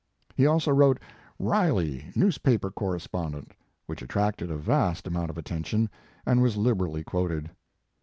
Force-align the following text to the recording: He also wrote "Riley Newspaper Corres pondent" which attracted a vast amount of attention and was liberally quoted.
He 0.35 0.47
also 0.47 0.71
wrote 0.71 0.99
"Riley 1.37 2.07
Newspaper 2.15 2.71
Corres 2.71 3.05
pondent" 3.07 3.51
which 3.85 4.01
attracted 4.01 4.49
a 4.49 4.57
vast 4.57 5.05
amount 5.05 5.29
of 5.29 5.37
attention 5.37 5.91
and 6.25 6.41
was 6.41 6.57
liberally 6.57 7.03
quoted. 7.03 7.51